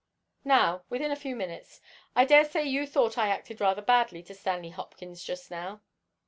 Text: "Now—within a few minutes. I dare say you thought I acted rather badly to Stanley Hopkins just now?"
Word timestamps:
"Now—within 0.43 1.11
a 1.11 1.15
few 1.15 1.35
minutes. 1.35 1.79
I 2.15 2.25
dare 2.25 2.43
say 2.43 2.63
you 2.63 2.87
thought 2.87 3.19
I 3.19 3.27
acted 3.27 3.61
rather 3.61 3.83
badly 3.83 4.23
to 4.23 4.33
Stanley 4.33 4.69
Hopkins 4.71 5.23
just 5.23 5.51
now?" 5.51 5.81